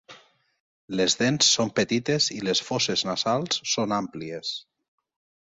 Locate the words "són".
1.57-1.71, 3.75-3.95